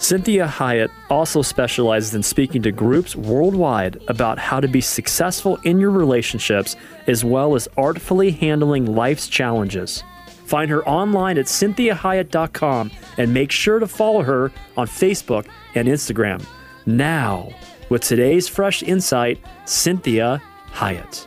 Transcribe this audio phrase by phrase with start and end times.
[0.00, 5.78] Cynthia Hiett also specializes in speaking to groups worldwide about how to be successful in
[5.78, 6.74] your relationships
[7.06, 10.02] as well as artfully handling life's challenges.
[10.46, 16.42] Find her online at cynthiahiett.com and make sure to follow her on Facebook and Instagram.
[16.86, 17.50] Now,
[17.90, 20.42] with today's fresh insight, Cynthia
[20.72, 21.26] Hiett.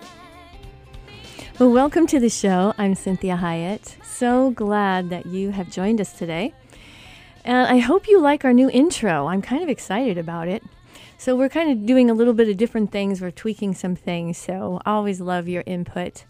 [1.59, 2.73] Well, welcome to the show.
[2.79, 4.03] I'm Cynthia Hiett.
[4.03, 6.55] So glad that you have joined us today.
[7.45, 9.27] And I hope you like our new intro.
[9.27, 10.63] I'm kind of excited about it.
[11.17, 13.21] So, we're kind of doing a little bit of different things.
[13.21, 14.37] We're tweaking some things.
[14.37, 16.25] So, always love your input.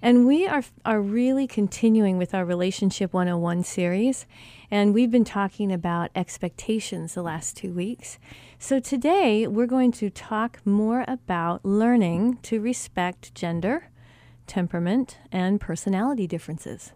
[0.00, 4.26] And we are, are really continuing with our Relationship 101 series.
[4.70, 8.18] And we've been talking about expectations the last two weeks.
[8.58, 13.88] So, today we're going to talk more about learning to respect gender,
[14.46, 16.92] temperament, and personality differences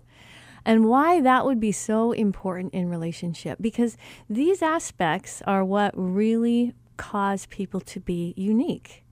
[0.68, 3.96] and why that would be so important in relationship because
[4.28, 9.02] these aspects are what really cause people to be unique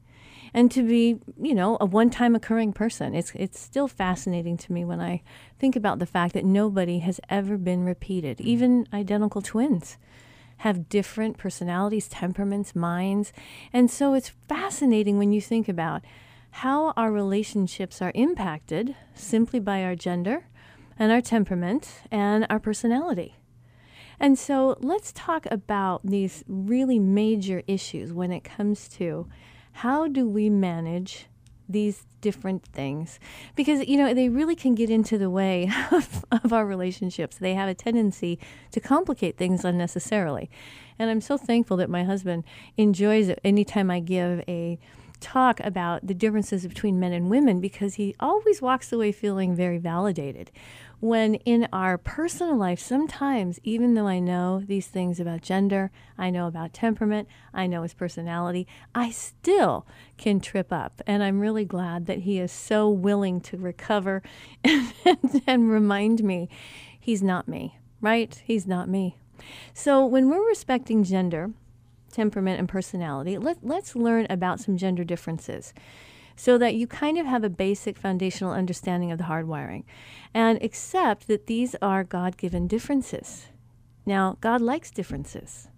[0.52, 3.14] and to be, you know, a one-time occurring person.
[3.14, 5.22] It's it's still fascinating to me when I
[5.58, 8.36] think about the fact that nobody has ever been repeated.
[8.36, 8.48] Mm-hmm.
[8.48, 9.96] Even identical twins
[10.58, 13.32] have different personalities, temperaments, minds.
[13.72, 16.02] And so it's fascinating when you think about
[16.50, 20.44] how our relationships are impacted simply by our gender
[20.98, 23.36] and our temperament and our personality.
[24.18, 29.28] And so let's talk about these really major issues when it comes to
[29.72, 31.26] how do we manage
[31.68, 33.18] these different things?
[33.54, 37.36] Because you know they really can get into the way of, of, our relationships.
[37.36, 38.38] They have a tendency
[38.70, 40.48] to complicate things unnecessarily.
[40.98, 42.44] And i'm so thankful that my husband
[42.76, 44.78] enjoys it anytime i give a
[45.20, 49.78] talk about the differences between men and women because he always walks away feeling very
[49.78, 50.50] validated
[51.06, 56.30] when in our personal life, sometimes, even though I know these things about gender, I
[56.30, 59.86] know about temperament, I know his personality, I still
[60.16, 61.00] can trip up.
[61.06, 64.22] And I'm really glad that he is so willing to recover
[64.64, 64.92] and,
[65.46, 66.48] and remind me
[66.98, 68.42] he's not me, right?
[68.44, 69.16] He's not me.
[69.74, 71.52] So when we're respecting gender,
[72.10, 75.72] temperament, and personality, let, let's learn about some gender differences
[76.36, 79.84] so that you kind of have a basic foundational understanding of the hardwiring
[80.34, 83.46] and accept that these are God given differences.
[84.04, 85.68] Now, God likes differences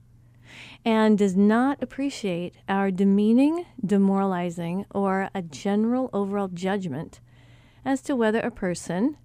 [0.84, 7.20] and does not appreciate our demeaning, demoralizing, or a general overall judgment
[7.84, 9.16] as to whether a person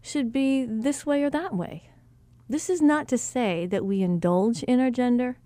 [0.00, 1.90] should be this way or that way.
[2.48, 5.38] This is not to say that we indulge in our gender,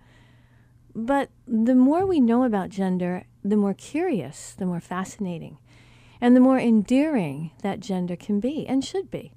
[0.95, 5.59] but the more we know about gender the more curious, the more fascinating,
[6.21, 9.33] and the more endearing that gender can be and should be.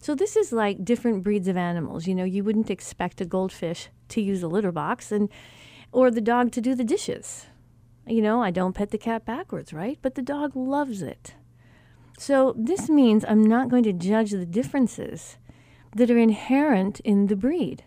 [0.00, 2.06] So, this is like different breeds of animals.
[2.06, 5.28] You know, you wouldn't expect a goldfish to use a litter box and
[5.92, 7.46] or the dog to do the dishes.
[8.06, 9.98] You know, I don't pet the cat backwards, right?
[10.02, 11.34] But the dog loves it.
[12.18, 15.38] So, this means I'm not going to judge the differences
[15.94, 17.84] that are inherent in the breed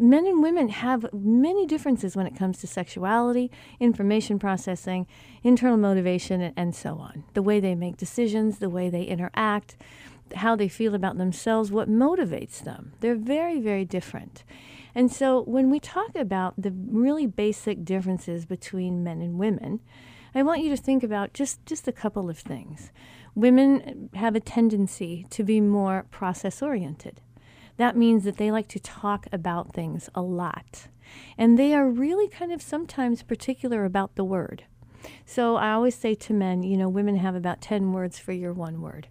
[0.00, 5.06] men and women have many differences when it comes to sexuality, information processing,
[5.42, 7.24] internal motivation, and, so on.
[7.34, 9.76] The way they make decisions, the way they interact,
[10.36, 12.92] how they feel about themselves, what motivates them.
[13.00, 14.44] They're very, very different.
[14.94, 19.80] And so when we talk about the really basic differences between men and women,
[20.34, 22.90] I want you to think about just, just a couple of things.
[23.34, 27.20] Women have a tendency to be more process oriented
[27.80, 30.88] that means that they like to talk about things a lot.
[31.38, 34.64] And they are really kind of sometimes particular about the word.
[35.24, 38.52] So I always say to men, you know, women have about 10 words for your
[38.52, 39.08] one word.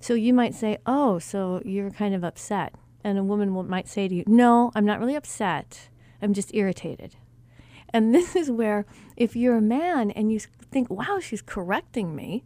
[0.00, 2.74] So you might say, oh, so you're kind of upset.
[3.02, 5.88] And a woman will, might say to you, no, I'm not really upset.
[6.22, 7.16] I'm just irritated.
[7.92, 8.86] And this is where,
[9.16, 10.40] if you're a man and you
[10.70, 12.44] think, wow, she's correcting me,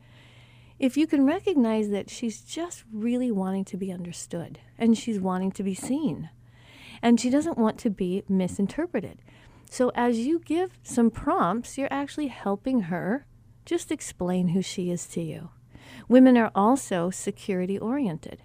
[0.78, 5.50] if you can recognize that she's just really wanting to be understood and she's wanting
[5.52, 6.30] to be seen
[7.02, 9.22] and she doesn't want to be misinterpreted.
[9.70, 13.26] So, as you give some prompts, you're actually helping her
[13.64, 15.50] just explain who she is to you.
[16.08, 18.42] Women are also security oriented.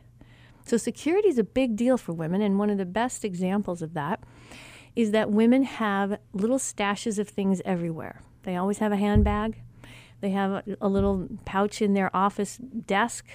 [0.66, 3.94] So, security is a big deal for women, and one of the best examples of
[3.94, 4.22] that
[4.96, 8.22] is that women have little stashes of things everywhere.
[8.44, 9.62] They always have a handbag,
[10.24, 13.26] They have a, little pouch in their office desk.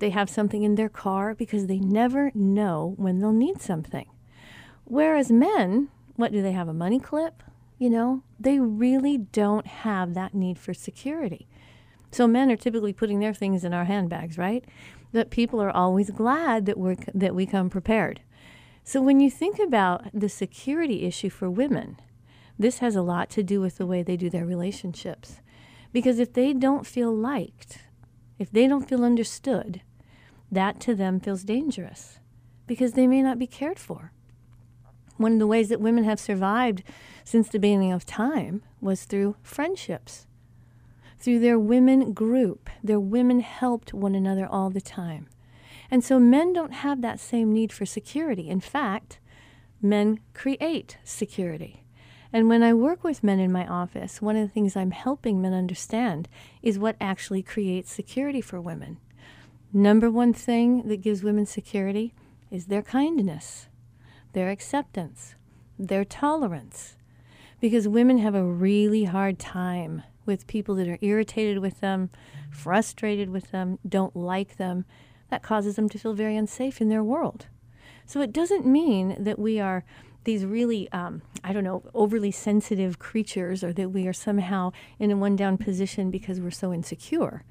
[0.00, 4.04] They have something in their car because they never know when they'll need something.
[4.84, 6.68] Whereas men, what do they have?
[6.68, 7.42] A money clip?
[7.78, 11.48] You know, they really don't have that need for security.
[12.10, 14.62] So men are typically putting their things in our handbags, right?
[15.12, 18.20] That people are always glad that we're that we come prepared.
[18.84, 21.98] So when you think about the security issue for women,
[22.58, 25.40] this has a lot to do with the way they do their relationships.
[25.96, 27.78] Because if they don't feel liked,
[28.38, 29.80] if they don't feel understood,
[30.52, 32.18] that to them feels dangerous
[32.66, 34.12] because they may not be cared for.
[35.16, 36.82] One of the ways that women have survived
[37.24, 40.26] since the beginning of time was through friendships.
[41.18, 45.30] Through their women group, their women helped one another all the time.
[45.90, 48.50] And so men don't have that same need for security.
[48.50, 49.18] In fact,
[49.80, 51.85] men create security.
[52.36, 55.40] And when I work with men in my office, one of the things I'm helping
[55.40, 56.28] men understand
[56.62, 58.98] is what actually creates security for women.
[59.72, 62.12] Number one thing that gives women security
[62.50, 63.68] is their kindness,
[64.34, 65.34] their acceptance,
[65.78, 66.96] their tolerance.
[67.58, 72.10] Because women have a really hard time with people that are irritated with them,
[72.50, 74.84] frustrated with them, don't like them.
[75.30, 77.46] That causes them to feel very unsafe in their world.
[78.04, 79.86] So it doesn't mean that we are
[80.26, 85.10] these really, um, I don't know, overly sensitive creatures or that we are somehow in
[85.10, 87.44] a one down position because we're so insecure.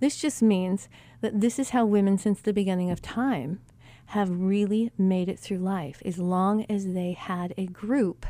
[0.00, 0.88] This just means
[1.22, 3.60] that this is how women, since the beginning of time,
[4.06, 8.26] have really made it through life as long as they had a group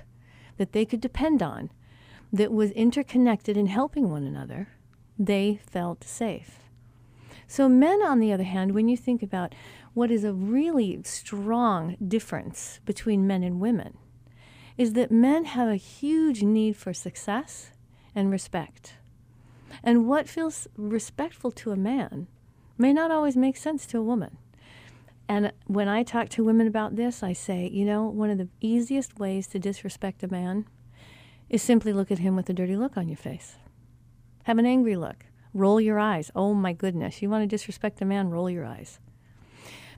[0.57, 1.71] that they could depend on
[2.33, 4.69] that was interconnected and helping one another,
[5.19, 6.68] they felt safe.
[7.51, 9.55] So, men, on the other hand, when you think about
[9.95, 13.97] what is a really strong difference between men and women,
[14.77, 17.73] is that men have a huge need for success
[18.15, 18.97] and respect.
[19.83, 22.27] And what feels respectful to a man
[22.77, 24.37] may not always make sense to a woman.
[25.27, 28.49] And when I talk to women about this, I say, you know, one of the
[28.61, 30.67] easiest ways to disrespect a man
[31.49, 33.57] is simply look at him with a dirty look on your face.
[34.45, 35.25] Have an angry look.
[35.55, 36.31] Roll your eyes.
[36.35, 37.23] Oh my goodness.
[37.23, 38.31] You want to disrespect a man?
[38.31, 38.99] Roll your eyes.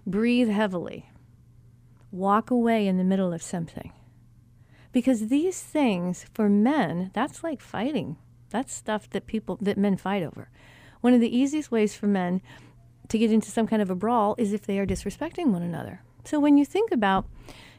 [0.06, 1.10] Breathe heavily.
[2.10, 3.92] Walk away in the middle of something.
[4.92, 8.16] Because these things, for men, that's like fighting.
[8.50, 10.50] That's stuff that people, that men fight over.
[11.00, 12.42] One of the easiest ways for men
[13.08, 16.02] to get into some kind of a brawl is if they are disrespecting one another.
[16.24, 17.26] So when you think about,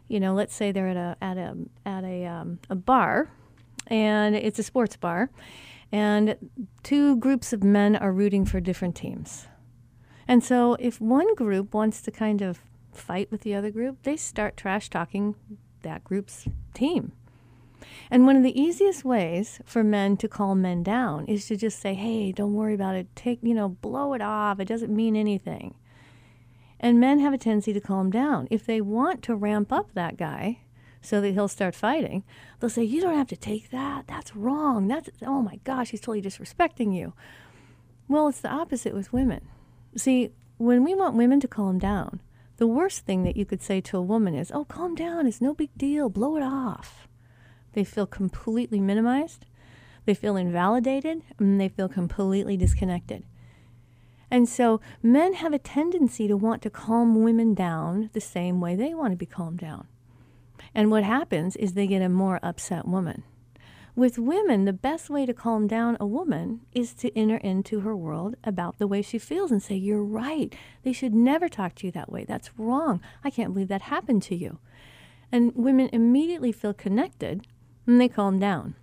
[0.07, 3.29] you know, let's say they're at a at a at a um, a bar,
[3.87, 5.29] and it's a sports bar,
[5.91, 6.37] and
[6.83, 9.47] two groups of men are rooting for different teams.
[10.27, 12.61] And so if one group wants to kind of
[12.93, 15.35] fight with the other group, they start trash talking
[15.81, 17.13] that group's team.
[18.09, 21.79] And one of the easiest ways for men to calm men down is to just
[21.79, 23.07] say, hey, don't worry about it.
[23.15, 24.59] Take, you know, blow it off.
[24.59, 25.75] It doesn't mean anything.
[26.79, 28.47] And men have a tendency to calm down.
[28.51, 30.61] If they want to ramp up that guy
[31.01, 32.23] so that he'll start fighting,
[32.59, 34.05] they'll say, you don't have to take that.
[34.07, 34.87] That's wrong.
[34.87, 37.13] That's, oh my gosh, he's totally disrespecting you.
[38.07, 39.47] Well, it's the opposite with women.
[39.95, 42.21] See, when we want women to calm down,
[42.57, 45.25] the worst thing that you could say to a woman is, oh, calm down.
[45.25, 46.09] It's no big deal.
[46.09, 47.07] Blow it off.
[47.73, 49.45] They feel completely minimized,
[50.05, 53.23] they feel invalidated, and they feel completely disconnected.
[54.29, 58.75] And so men have a tendency to want to calm women down the same way
[58.75, 59.87] they want to be calmed down.
[60.73, 63.23] And what happens is they get a more upset woman.
[63.93, 67.95] With women, the best way to calm down a woman is to enter into her
[67.95, 70.55] world about the way she feels and say, You're right.
[70.83, 72.23] They should never talk to you that way.
[72.23, 73.01] That's wrong.
[73.23, 74.59] I can't believe that happened to you.
[75.29, 77.45] And women immediately feel connected
[77.85, 78.75] and they calm down.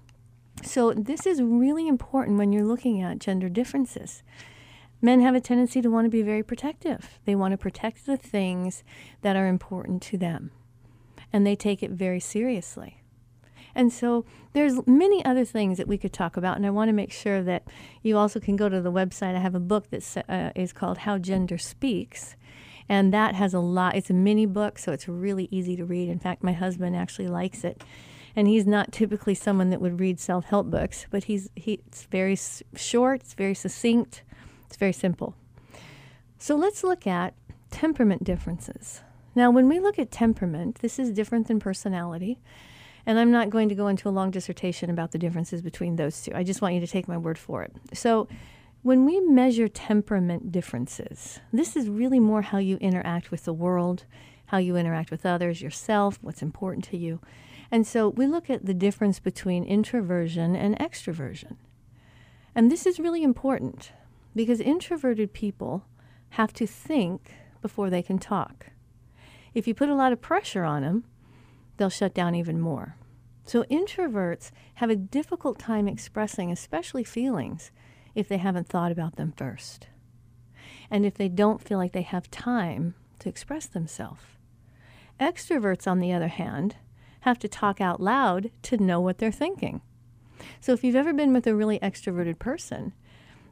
[0.63, 4.23] So, this is really important when you're looking at gender differences.
[5.01, 7.21] Men have a tendency to want to be very protective.
[7.25, 8.83] They want to protect the things
[9.23, 10.51] that are important to them,
[11.33, 13.03] and they take it very seriously.
[13.75, 16.93] And so there's many other things that we could talk about, and I want to
[16.93, 17.65] make sure that
[18.03, 19.37] you also can go to the website.
[19.37, 22.35] I have a book that uh, is called How Gender Speaks,
[22.89, 23.95] and that has a lot.
[23.95, 26.09] It's a mini book, so it's really easy to read.
[26.09, 27.83] In fact, my husband actually likes it
[28.39, 32.39] and he's not typically someone that would read self-help books, but he's he, it's very
[32.77, 34.23] short, it's very succinct,
[34.67, 35.35] it's very simple.
[36.39, 37.35] So let's look at
[37.73, 39.03] temperament differences.
[39.39, 42.41] Now, when we look at temperament, this is different than personality.
[43.07, 46.21] And I'm not going to go into a long dissertation about the differences between those
[46.21, 46.33] two.
[46.35, 47.73] I just want you to take my word for it.
[47.95, 48.27] So,
[48.83, 54.07] when we measure temperament differences, this is really more how you interact with the world,
[54.47, 57.21] how you interact with others, yourself, what's important to you.
[57.71, 61.59] And so we look at the difference between introversion and extroversion.
[62.57, 63.93] And this is really important
[64.35, 65.85] because introverted people
[66.31, 68.71] have to think before they can talk.
[69.55, 71.05] If you put a lot of pressure on them,
[71.77, 72.97] they'll shut down even more.
[73.45, 77.71] So introverts have a difficult time expressing, especially feelings,
[78.15, 79.89] if they haven't thought about them first.
[80.91, 84.23] And if they don't feel like they have time to express themselves.
[85.19, 86.77] Extroverts, on the other hand,
[87.21, 89.81] have to talk out loud to know what they're thinking.
[90.61, 92.93] So if you've ever been with a really extroverted person,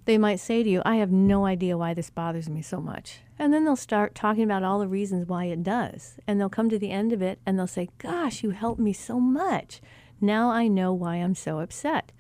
[0.07, 3.21] they might say to you, I have no idea why this bothers me so much.
[3.39, 6.17] And then they'll start talking about all the reasons why it does.
[6.27, 8.93] And they'll come to the end of it and they'll say, Gosh, you helped me
[8.93, 9.81] so much.
[10.21, 12.13] Now I know why I'm so upset.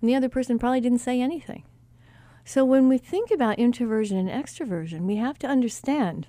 [0.00, 1.64] And the other person probably didn't say anything.
[2.44, 6.26] So when we think about introversion and extroversion, we have to understand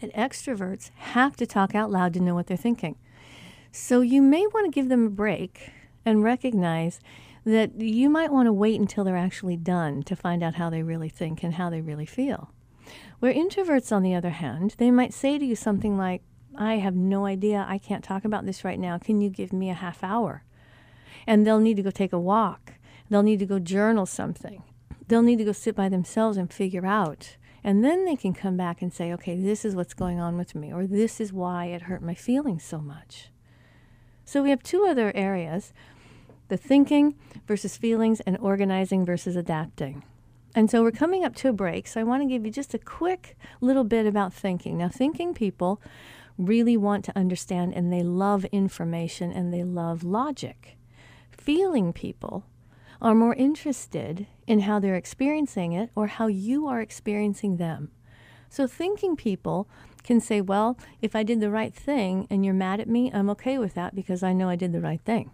[0.00, 2.96] that extroverts have to talk out loud to know what they're thinking.
[3.72, 5.72] So you may want to give them a break
[6.04, 7.00] and recognize
[7.46, 10.82] that you might want to wait until they're actually done to find out how they
[10.82, 12.50] really think and how they really feel.
[13.20, 16.22] Where introverts, on the other hand, they might say to you something like,
[16.56, 17.64] I have no idea.
[17.68, 18.98] I can't talk about this right now.
[18.98, 20.42] Can you give me a half hour?
[21.24, 22.74] And they'll need to go take a walk.
[23.08, 24.64] They'll need to go journal something.
[25.06, 27.36] They'll need to go sit by themselves and figure out.
[27.62, 30.56] And then they can come back and say, okay, this is what's going on with
[30.56, 33.30] me, or this is why it hurt my feelings so much.
[34.24, 35.72] So we have two other areas
[36.48, 37.14] the thinking
[37.46, 40.04] versus feelings, and organizing versus adapting.
[40.54, 42.72] And so we're coming up to a break, so I want to give you just
[42.72, 44.78] a quick little bit about thinking.
[44.78, 45.82] Now, thinking people
[46.38, 50.76] really want to understand and they love information and they love logic.
[51.30, 52.44] Feeling people
[53.02, 57.90] are more interested in how they're experiencing it or how you are experiencing them.
[58.48, 59.68] So, thinking people
[60.02, 63.28] can say, Well, if I did the right thing and you're mad at me, I'm
[63.30, 65.32] okay with that because I know I did the right thing.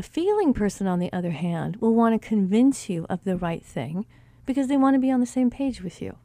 [0.00, 3.62] A feeling person, on the other hand, will want to convince you of the right
[3.62, 4.06] thing
[4.46, 6.16] because they want to be on the same page with you.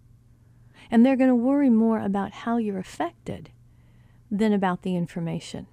[0.90, 3.50] And they're going to worry more about how you're affected
[4.32, 5.68] than about the information.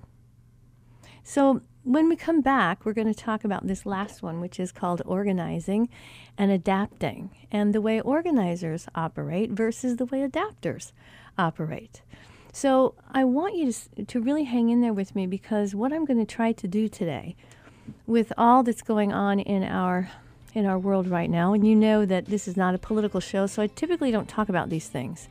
[1.23, 4.73] So, when we come back, we're going to talk about this last one, which is
[4.73, 5.88] called organizing
[6.37, 10.90] and adapting, and the way organizers operate versus the way adapters
[11.38, 12.02] operate.
[12.52, 16.04] So, I want you to, to really hang in there with me because what I'm
[16.04, 17.37] going to try to do today
[18.06, 20.11] with all that's going on in our
[20.54, 23.46] in our world right now, and you know that this is not a political show,
[23.46, 25.28] so I typically don't talk about these things.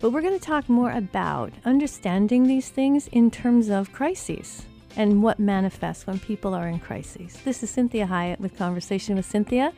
[0.00, 4.66] But we're going to talk more about understanding these things in terms of crises
[4.96, 7.38] and what manifests when people are in crises.
[7.44, 9.72] This is Cynthia Hiett with Conversation with Cynthia.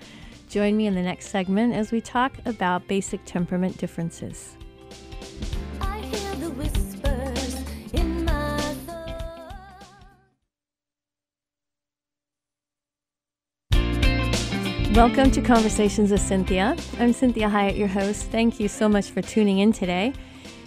[0.49, 4.57] Join me in the next segment as we talk about basic temperament differences.
[14.95, 16.77] Welcome to Conversations with Cynthia.
[16.99, 18.27] I'm Cynthia Hiett, your host.
[18.27, 20.13] Thank you so much for tuning in today.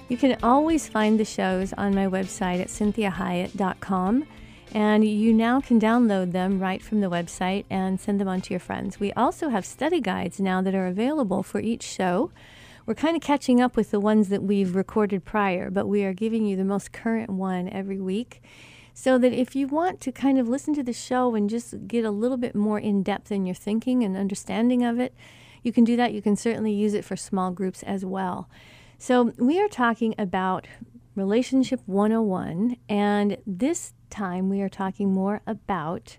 [0.09, 4.25] You can always find the shows on my website at cynthiahiett.com,
[4.73, 8.49] and you now can download them right from the website and send them on to
[8.49, 8.99] your friends.
[8.99, 12.31] We also have study guides now that are available for each show.
[12.87, 16.13] We're kind of catching up with the ones that we've recorded prior, but we are
[16.13, 18.41] giving you the most current one every week
[18.97, 22.05] so that if you want to kind of listen to the show and just get
[22.05, 25.13] a little bit more in depth in your thinking and understanding of it,
[25.61, 26.13] you can do that.
[26.13, 28.49] You can certainly use it for small groups as well.
[28.97, 30.67] So, we are talking about
[31.13, 36.17] Relationship 101, and this time we are talking more about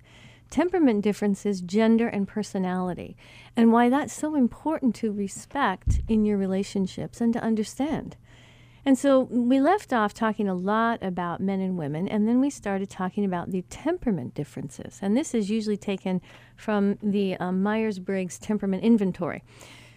[0.50, 3.16] temperament differences, gender, and personality,
[3.56, 8.16] and why that's so important to respect in your relationships and to understand.
[8.86, 12.50] And so we left off talking a lot about men and women, and then we
[12.50, 15.00] started talking about the temperament differences.
[15.02, 16.22] And this is usually taken
[16.54, 19.42] from the um, Myers Briggs Temperament Inventory.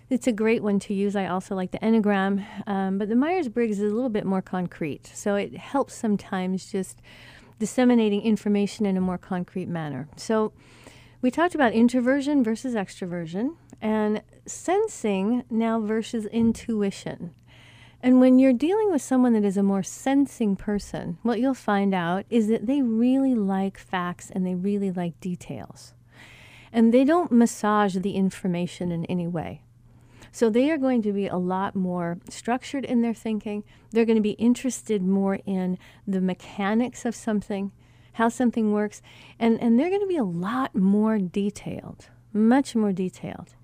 [0.09, 1.15] It's a great one to use.
[1.15, 4.41] I also like the Enneagram, um, but the Myers Briggs is a little bit more
[4.41, 5.05] concrete.
[5.13, 6.99] So it helps sometimes just
[7.59, 10.09] disseminating information in a more concrete manner.
[10.15, 10.51] So
[11.21, 17.35] we talked about introversion versus extroversion and sensing now versus intuition.
[18.01, 21.93] And when you're dealing with someone that is a more sensing person, what you'll find
[21.93, 25.93] out is that they really like facts and they really like details.
[26.71, 29.63] And they don't massage the information in any way.
[30.31, 33.63] So they are going to be a lot more structured in their thinking.
[33.91, 35.77] They're going to be interested more in
[36.07, 37.71] the mechanics of something,
[38.13, 39.01] how something works,
[39.39, 43.55] and, and they're going to be a lot more detailed, much more detailed.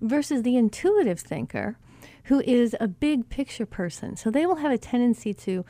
[0.00, 1.76] Versus the intuitive thinker,
[2.26, 4.16] who is a big picture person.
[4.16, 5.64] So they will have a tendency to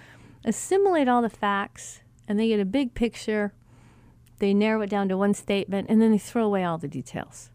[0.44, 3.52] assimilate all the facts and they get a big picture,
[4.38, 7.50] they narrow it down to one statement, and then they throw away all the details.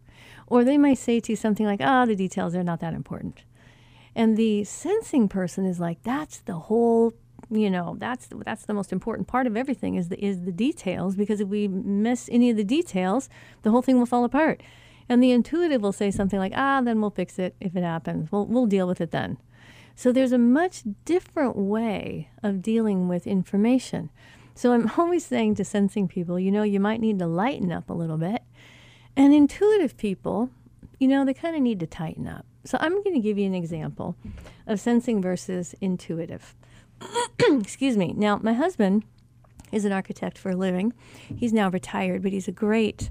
[0.47, 2.93] Or they might say to you something like, ah, oh, the details are not that
[2.93, 3.43] important.
[4.15, 7.13] And the sensing person is like, that's the whole,
[7.49, 11.15] you know, that's that's the most important part of everything is the is the details
[11.15, 13.29] because if we miss any of the details,
[13.63, 14.61] the whole thing will fall apart.
[15.11, 18.31] And the intuitive will say something like, ah, then we'll fix it if it happens.
[18.31, 19.37] We'll we'll deal with it then.
[19.93, 24.09] So there's a much different way of dealing with information.
[24.55, 27.89] So I'm always saying to sensing people, you know, you might need to lighten up
[27.89, 28.41] a little bit.
[29.17, 30.49] And intuitive people,
[30.97, 32.45] you know, they kind of need to tighten up.
[32.63, 34.15] So I'm going to give you an example
[34.65, 36.55] of sensing versus intuitive.
[37.41, 38.13] Excuse me.
[38.15, 39.03] Now, my husband
[39.73, 40.93] is an architect for a living.
[41.35, 43.09] He's now retired, but he's a great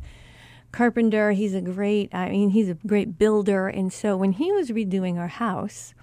[0.72, 1.32] carpenter.
[1.32, 3.68] He's a great, I mean, he's a great builder.
[3.68, 5.94] And so when he was redoing our house,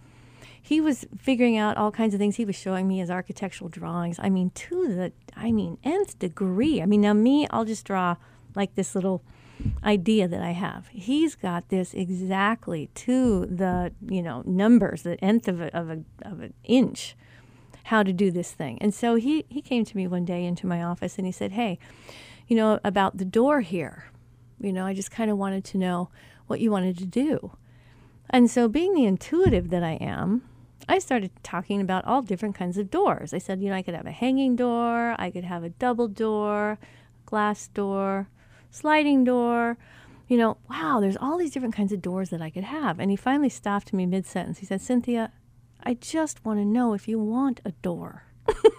[0.62, 2.36] he was figuring out all kinds of things.
[2.36, 4.20] He was showing me his architectural drawings.
[4.20, 6.82] I mean, to the, I mean, nth degree.
[6.82, 8.18] I mean, now me, I'll just draw
[8.56, 9.24] like this little
[9.84, 10.88] idea that I have.
[10.90, 16.04] He's got this exactly to the you know numbers, the nth of a, of a,
[16.24, 17.16] of an inch,
[17.86, 18.78] how to do this thing.
[18.82, 21.54] And so he he came to me one day into my office and he said,
[21.54, 21.80] "Hey,
[22.48, 24.06] you know about the door here.
[24.60, 26.10] You know, I just kind of wanted to know
[26.48, 27.52] what you wanted to do."
[28.30, 30.44] And so, being the intuitive that I am,
[30.90, 33.34] I started talking about all different kinds of doors.
[33.34, 36.08] I said, you know, I could have a hanging door, I could have a double
[36.08, 36.78] door,
[37.26, 38.30] glass door,
[38.72, 39.78] sliding door.
[40.30, 43.00] You know, wow, there's all these different kinds of doors that I could have.
[43.00, 44.60] And he finally stopped me mid sentence.
[44.60, 45.32] He said, Cynthia,
[45.84, 48.24] I just want to know if you want a door.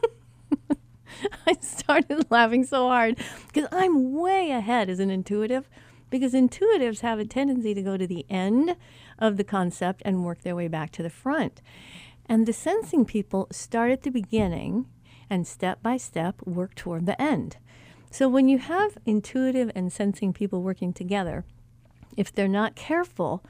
[1.47, 5.69] I started laughing so hard because I'm way ahead as an intuitive
[6.11, 8.77] because intuitives have a tendency to go to the end
[9.19, 11.61] of the concept and work their way back to the front.
[12.27, 14.87] And the sensing people start at the beginning
[15.31, 17.57] and step by step work toward the end.
[18.11, 21.45] So when you have intuitive and sensing people working together,
[22.17, 23.45] if they're not careful,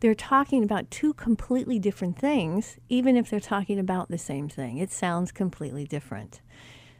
[0.00, 4.78] they're talking about two completely different things, even if they're talking about the same thing.
[4.78, 6.40] It sounds completely different.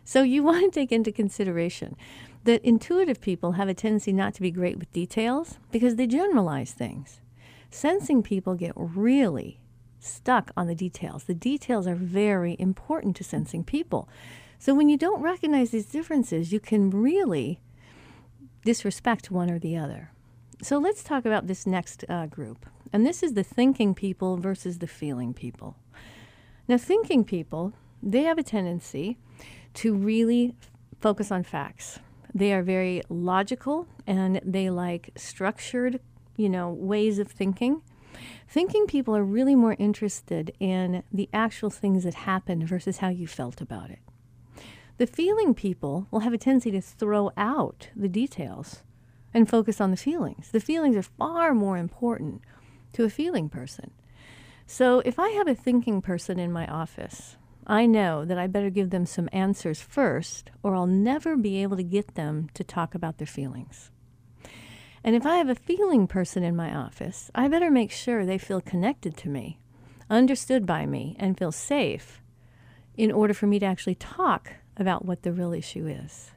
[0.05, 1.97] So you want to take into consideration
[2.45, 6.73] that intuitive people have a tendency not to be great with details because they generalize
[6.73, 7.21] things.
[7.71, 9.61] Sensing people get really
[10.01, 11.25] stuck on the details.
[11.25, 14.09] The details are very important to sensing people.
[14.59, 17.61] So when you don't recognize these differences, you can really
[18.65, 20.11] disrespect one or the other.
[20.63, 22.67] So let's talk about this next uh, group.
[22.93, 25.77] And this is the thinking people versus the feeling people.
[26.69, 29.19] Now, thinking people, they have a tendency
[29.75, 30.55] to really
[31.01, 31.99] focus on facts.
[32.35, 36.01] They are very logical and they like structured,
[36.37, 37.83] you know, ways of thinking.
[38.49, 43.27] Thinking people are really more interested in the actual things that happened versus how you
[43.27, 44.01] felt about it.
[44.99, 48.83] The feeling people will have a tendency to throw out the details
[49.35, 50.51] and focus on the feelings.
[50.51, 52.43] The feelings are far more important
[52.93, 53.91] to a feeling person.
[54.67, 57.37] So if I have a thinking person in my office,
[57.73, 61.79] I know that I better give them some answers first, or I'll never be able
[61.79, 63.91] to get them to talk about their feelings.
[65.03, 68.37] And if I have a feeling person in my office, I better make sure they
[68.37, 69.59] feel connected to me,
[70.11, 72.21] understood by me, and feel safe
[72.99, 76.33] in order for me to actually talk about what the real issue is.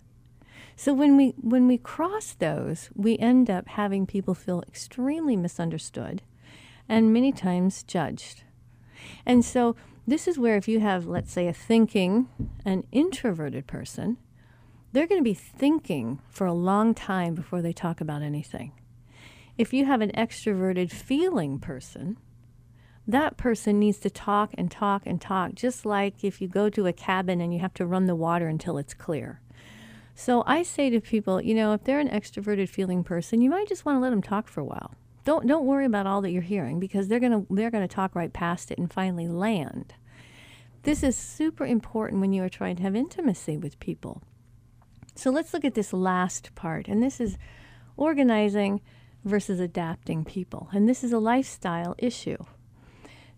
[0.77, 6.21] So when we when we cross those, we end up having people feel extremely misunderstood
[6.87, 8.43] and many times judged.
[9.25, 9.75] And so
[10.07, 12.27] this is where if you have let's say a thinking
[12.65, 14.17] an introverted person,
[14.91, 18.71] they're going to be thinking for a long time before they talk about anything.
[19.57, 22.17] If you have an extroverted feeling person,
[23.07, 26.87] that person needs to talk and talk and talk, just like if you go to
[26.87, 29.41] a cabin and you have to run the water until it's clear.
[30.15, 33.67] So I say to people, you know, if they're an extroverted feeling person, you might
[33.67, 34.95] just want to let them talk for a while.
[35.25, 38.31] Don't don't worry about all that you're hearing because they're gonna they're gonna talk right
[38.31, 39.93] past it and finally land.
[40.83, 44.21] This is super important when you are trying to have intimacy with people.
[45.15, 47.37] So let's look at this last part, and this is
[47.97, 48.81] organizing
[49.23, 50.69] versus adapting people.
[50.71, 52.37] And this is a lifestyle issue.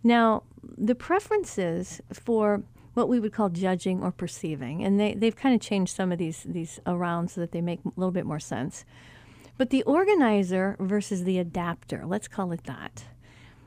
[0.02, 2.62] Now, the preferences for
[2.94, 6.18] what we would call judging or perceiving, and they, they've kind of changed some of
[6.18, 8.84] these, these around so that they make a little bit more sense.
[9.58, 13.04] But the organizer versus the adapter, let's call it that.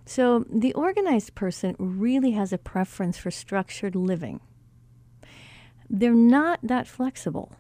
[0.06, 4.40] So the organized person really has a preference for structured living.
[5.90, 7.52] They're not that flexible.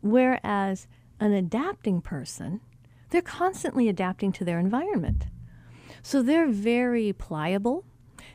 [0.00, 0.86] Whereas
[1.18, 2.60] an adapting person,
[3.10, 5.26] they're constantly adapting to their environment.
[6.02, 7.84] So they're very pliable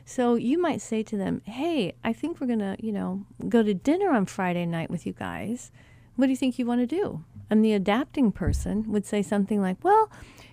[0.04, 3.62] so you might say to them, "Hey, I think we're going to, you know, go
[3.62, 5.70] to dinner on Friday night with you guys.
[6.16, 7.24] What do you think you want to do?
[7.50, 10.10] And the adapting person would say something like, Well,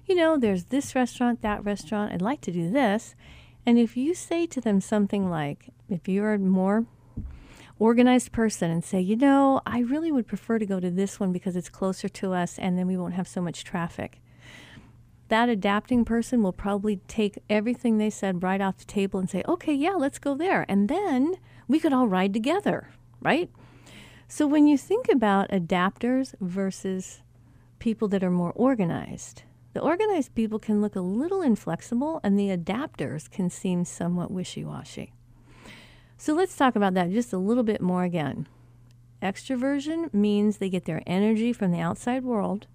[0.08, 3.16] you know, there's this restaurant, that restaurant, I'd like to do this.
[3.66, 6.86] And if you say to them something like, if you're a more
[7.80, 11.32] organized person and say, you know, I really would prefer to go to this one
[11.32, 14.22] because it's closer to us and then we won't have so much traffic.
[15.28, 19.44] That adapting person will probably take everything they said right off the table and say,
[19.48, 20.66] okay, yeah, let's go there.
[20.70, 21.36] And then
[21.68, 22.90] we could all ride together,
[23.22, 23.50] right?
[24.30, 27.22] So when you think about adapters versus
[27.80, 32.50] people that are more organized, the organized people can look a little inflexible and the
[32.50, 35.14] adapters can seem somewhat wishy washy.
[36.18, 38.48] So let's talk about that just a little bit more again.
[39.22, 42.68] Extroversion means they get their energy from the outside world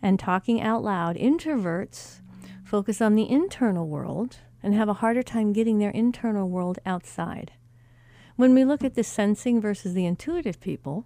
[0.00, 1.16] and talking out loud.
[1.16, 2.20] Introverts
[2.64, 7.52] focus on the internal world and have a harder time getting their internal world outside.
[8.40, 11.04] When we look at the sensing versus the intuitive people,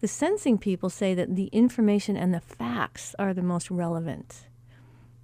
[0.00, 4.46] the sensing people say that the information and the facts are the most relevant.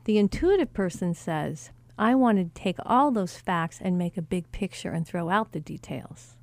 [0.07, 4.51] The intuitive person says, I want to take all those facts and make a big
[4.51, 6.35] picture and throw out the details.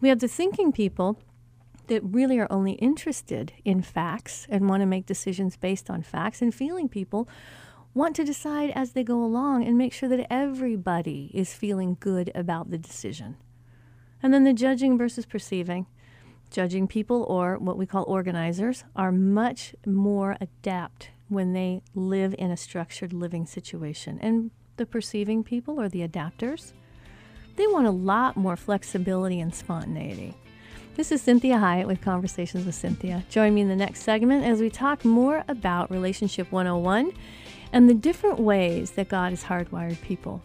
[0.00, 1.20] We have the thinking people
[1.86, 6.42] that really are only interested in facts and want to make decisions based on facts,
[6.42, 7.28] and feeling people
[7.94, 12.32] want to decide as they go along and make sure that everybody is feeling good
[12.34, 13.36] about the decision.
[14.22, 15.86] And then the judging versus perceiving.
[16.50, 22.50] Judging people, or what we call organizers, are much more adept when they live in
[22.50, 24.18] a structured living situation.
[24.20, 26.72] And the perceiving people or the adapters,
[27.56, 30.34] they want a lot more flexibility and spontaneity.
[30.96, 33.24] This is Cynthia Hiett with Conversations with Cynthia.
[33.30, 37.12] Join me in the next segment as we talk more about Relationship 101
[37.72, 40.42] and the different ways that God has hardwired people.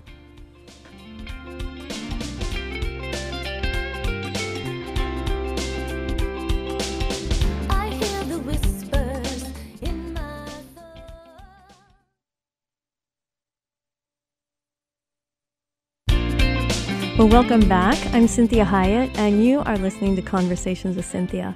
[17.26, 17.98] Well, welcome back.
[18.14, 21.56] I'm Cynthia Hiett, and you are listening to Conversations with Cynthia.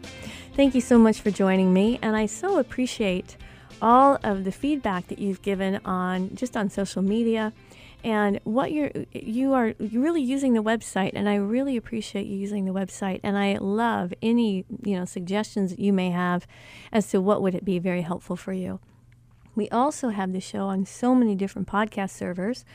[0.55, 3.37] Thank you so much for joining me, and I so appreciate
[3.79, 7.53] all of the feedback that you've given on just on social media
[8.03, 12.65] and what you're you are really using the website and I really appreciate you using
[12.65, 16.47] the website and I love any you know suggestions that you may have
[16.91, 18.79] as to what would it be very helpful for you.
[19.53, 22.65] We also have the show on so many different podcast servers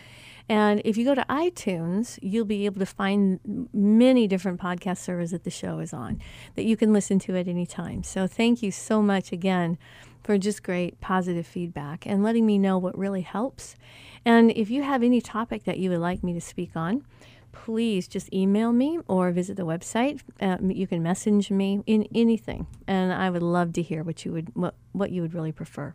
[0.48, 5.30] and if you go to iTunes, you'll be able to find many different podcast servers
[5.30, 6.20] that the show is on
[6.54, 8.02] that you can listen to at any time.
[8.02, 9.78] So thank you so much again
[10.22, 13.76] for just great positive feedback and letting me know what really helps.
[14.24, 17.04] And if you have any topic that you would like me to speak on,
[17.52, 20.20] please just email me or visit the website.
[20.40, 24.32] Uh, you can message me in anything, and I would love to hear what you
[24.32, 25.94] would what, what you would really prefer.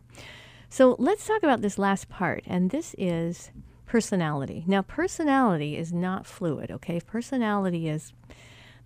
[0.68, 3.50] So let's talk about this last part, and this is
[3.90, 4.62] personality.
[4.68, 7.00] Now, personality is not fluid, okay?
[7.00, 8.12] Personality is,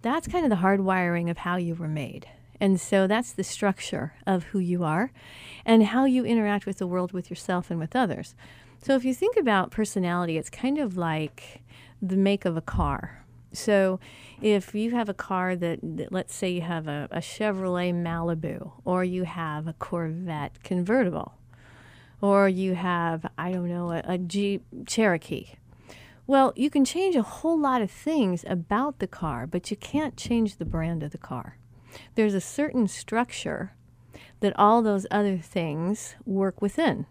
[0.01, 2.27] that's kind of the hardwiring of how you were made.
[2.59, 5.13] And so that's the structure of who you are
[5.67, 8.35] and how you interact with the world, with yourself, and with others.
[8.83, 11.61] So if you think about personality, it's kind of like
[12.01, 13.27] the make of a car.
[13.53, 14.01] So
[14.41, 18.73] if you have a car that, that let's say you have a, a Chevrolet Malibu
[18.87, 21.35] or you have a Corvette convertible,
[22.25, 25.57] or you have, I don't know, a, a Jeep Cherokee.
[26.27, 30.17] Well, you can change a whole lot of things about the car, but you can't
[30.17, 31.59] change the brand of the car.
[32.15, 33.75] There's a certain structure
[34.41, 37.05] that all those other things work within.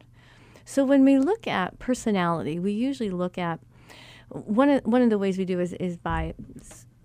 [0.65, 3.59] So when we look at personality, we usually look at
[4.29, 6.33] one of, one of the ways we do is, is by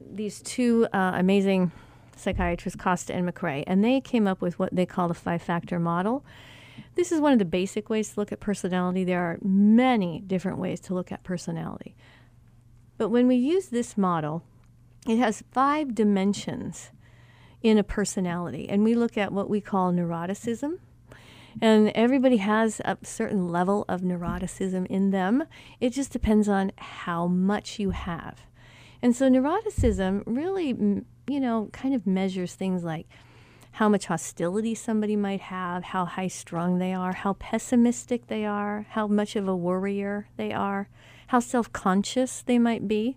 [0.00, 1.72] these two uh, amazing
[2.16, 5.78] psychiatrists, Costa and McCrae, and they came up with what they call the five factor
[5.78, 6.24] model.
[6.98, 9.04] This is one of the basic ways to look at personality.
[9.04, 11.94] There are many different ways to look at personality.
[12.96, 14.42] But when we use this model,
[15.06, 16.90] it has five dimensions
[17.62, 18.68] in a personality.
[18.68, 20.80] And we look at what we call neuroticism.
[21.62, 25.44] And everybody has a certain level of neuroticism in them.
[25.78, 28.40] It just depends on how much you have.
[29.00, 30.70] And so neuroticism really,
[31.28, 33.06] you know, kind of measures things like
[33.72, 38.86] how much hostility somebody might have, how high strung they are, how pessimistic they are,
[38.90, 40.88] how much of a worrier they are,
[41.28, 43.16] how self conscious they might be.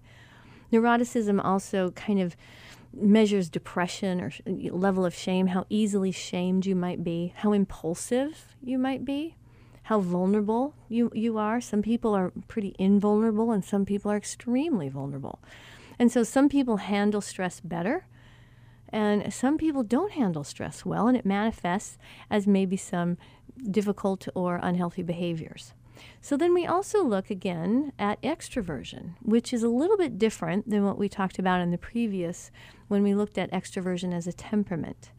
[0.72, 2.36] Neuroticism also kind of
[2.94, 8.78] measures depression or level of shame, how easily shamed you might be, how impulsive you
[8.78, 9.36] might be,
[9.84, 11.62] how vulnerable you, you are.
[11.62, 15.40] Some people are pretty invulnerable, and some people are extremely vulnerable.
[15.98, 18.06] And so some people handle stress better
[18.92, 21.98] And some people don't handle stress well, and it manifests
[22.30, 23.18] as maybe some
[23.70, 25.74] difficult or unhealthy behaviors.
[26.20, 30.84] So then we also look again at extroversion, which is a little bit different than
[30.84, 32.52] what we talked about in the previous
[32.88, 35.12] when we looked at extroversion as a temperament.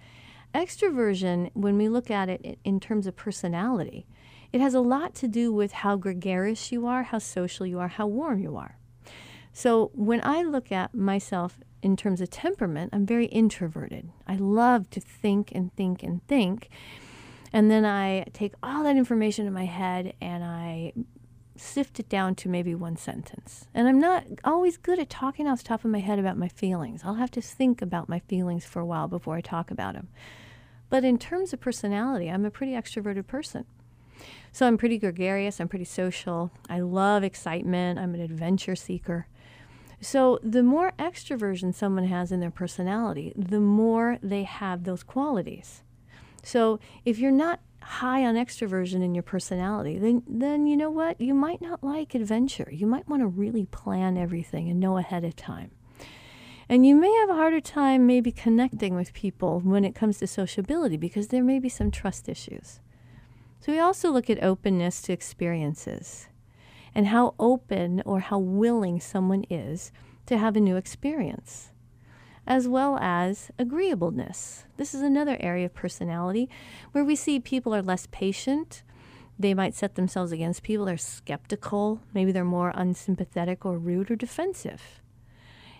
[0.55, 4.07] Extroversion, when we look at it in terms of personality,
[4.53, 7.89] it has a lot to do with how gregarious you are, how social you are,
[7.89, 8.77] how warm you are.
[9.53, 14.11] So when I look at myself in terms of temperament, I'm very introverted.
[14.27, 16.69] I love to think and think and think.
[17.53, 20.93] And then I take all that information in my head and I
[21.57, 23.69] sift it down to maybe one sentence.
[23.75, 26.49] And I'm not always good at talking off the top of my head about my
[26.49, 27.03] feelings.
[27.05, 30.09] I'll have to think about my feelings for a while before I talk about them.
[30.89, 33.65] But in terms of personality, I'm a pretty extroverted person.
[34.53, 36.53] So I'm pretty gregarious, I'm pretty social.
[36.69, 39.27] I love excitement, I'm an adventure seeker.
[40.03, 45.85] So the more extroversion someone has in their personality, the more they have those qualities.
[46.43, 51.21] So if you're not high on extroversion in your personality, then then you know what?
[51.21, 52.69] You might not like adventure.
[52.73, 55.71] You might want to really plan everything and know ahead of time.
[56.69, 60.27] And you may have a harder time maybe connecting with people when it comes to
[60.27, 62.81] sociability because there may be some trust issues.
[63.61, 66.27] So we also look at openness to experiences
[66.95, 69.93] and how open or how willing someone is
[70.27, 71.73] to have a new experience
[72.47, 74.65] as well as agreeableness.
[74.77, 76.49] This is another area of personality
[76.93, 78.83] where we see people are less patient.
[79.39, 80.87] They might set themselves against people.
[80.87, 82.01] They're skeptical.
[82.13, 85.01] Maybe they're more unsympathetic or rude or defensive.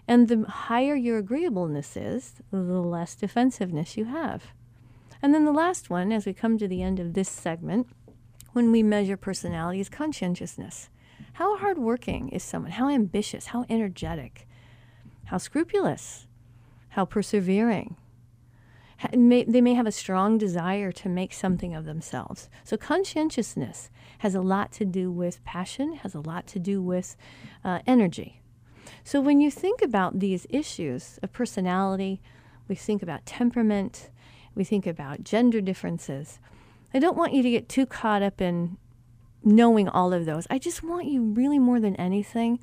[0.07, 4.53] And the higher your agreeableness is, the less defensiveness you have.
[5.21, 7.89] And then the last one, as we come to the end of this segment,
[8.53, 10.89] when we measure personality, is conscientiousness.
[11.35, 12.73] How hardworking is someone?
[12.73, 13.47] How ambitious?
[13.47, 14.47] How energetic?
[15.25, 16.27] How scrupulous?
[16.93, 17.97] how persevering.
[19.13, 22.49] They may have a strong desire to make something of themselves.
[22.63, 27.17] So, conscientiousness has a lot to do with passion, has a lot to do with
[27.65, 28.43] uh, energy.
[29.03, 32.23] So, when you think about these issues of personality,
[32.69, 34.11] we think about temperament,
[34.55, 36.39] we think about gender differences.
[36.95, 38.77] I don't want you to get too caught up in
[39.45, 40.47] knowing all of those.
[40.51, 42.61] I just want you, really more than anything,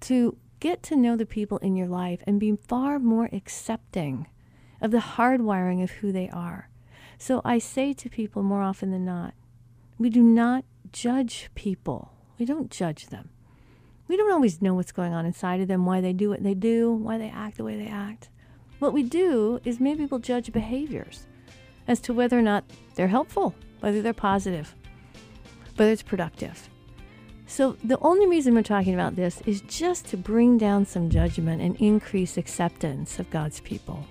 [0.00, 4.26] to get to know the people in your life and be far more accepting
[4.80, 6.68] of the hardwiring of who they are.
[7.18, 9.34] So I say to people more often than not,
[9.98, 12.12] we do not judge people.
[12.38, 13.30] We don't judge them.
[14.08, 16.54] We don't always know what's going on inside of them, why they do what they
[16.54, 18.28] do, why they act the way they act.
[18.78, 21.26] What we do is maybe we'll judge behaviors
[21.86, 24.74] as to whether or not they're helpful, whether they're positive,
[25.76, 26.68] whether it's productive.
[27.46, 31.60] So, the only reason we're talking about this is just to bring down some judgment
[31.60, 34.06] and increase acceptance of God's people.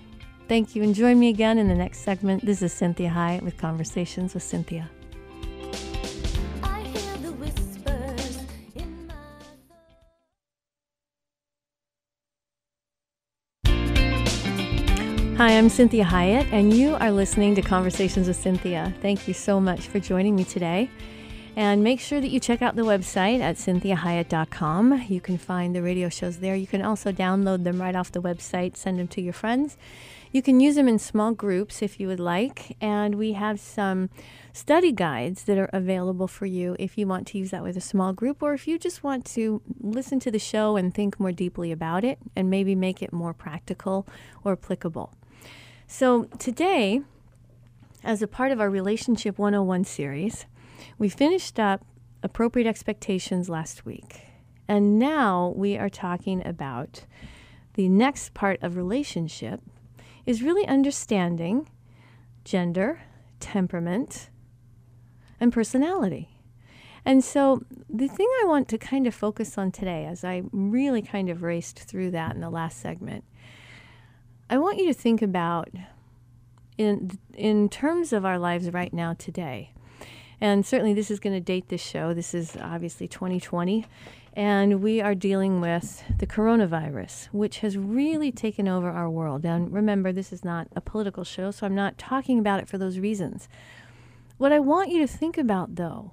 [0.46, 2.44] Thank you, and join me again in the next segment.
[2.44, 4.88] This is Cynthia Hiett with Conversations with Cynthia.
[15.36, 18.94] Hi, I'm Cynthia Hiett, and you are listening to Conversations with Cynthia.
[19.02, 20.88] Thank you so much for joining me today.
[21.56, 25.04] And make sure that you check out the website at cynthiahiett.com.
[25.08, 26.56] You can find the radio shows there.
[26.56, 29.76] You can also download them right off the website, send them to your friends.
[30.32, 32.76] You can use them in small groups if you would like.
[32.80, 34.10] And we have some
[34.52, 37.80] study guides that are available for you if you want to use that with a
[37.80, 41.30] small group or if you just want to listen to the show and think more
[41.30, 44.08] deeply about it and maybe make it more practical
[44.42, 45.12] or applicable.
[45.86, 47.02] So today,
[48.02, 50.46] as a part of our Relationship 101 series,
[50.98, 51.84] we finished up
[52.22, 54.26] appropriate expectations last week,
[54.66, 57.04] and now we are talking about
[57.74, 59.60] the next part of relationship
[60.26, 61.68] is really understanding
[62.44, 63.02] gender,
[63.40, 64.30] temperament,
[65.40, 66.30] and personality.
[67.04, 71.02] And so, the thing I want to kind of focus on today, as I really
[71.02, 73.24] kind of raced through that in the last segment,
[74.48, 75.68] I want you to think about
[76.78, 79.73] in in terms of our lives right now today.
[80.44, 82.12] And certainly, this is going to date this show.
[82.12, 83.86] This is obviously 2020.
[84.34, 89.46] And we are dealing with the coronavirus, which has really taken over our world.
[89.46, 92.76] And remember, this is not a political show, so I'm not talking about it for
[92.76, 93.48] those reasons.
[94.36, 96.10] What I want you to think about, though,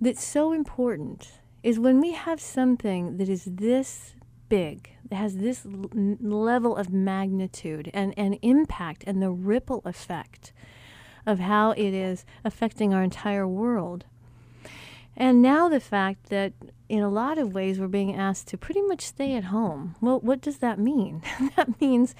[0.00, 1.30] that's so important
[1.62, 4.16] is when we have something that is this
[4.48, 5.88] big, that has this l-
[6.20, 10.52] level of magnitude and, and impact and the ripple effect
[11.26, 14.04] of how it is affecting our entire world.
[15.16, 16.52] And now the fact that
[16.88, 19.94] in a lot of ways we're being asked to pretty much stay at home.
[20.00, 21.22] Well, what does that mean?
[21.56, 22.14] that means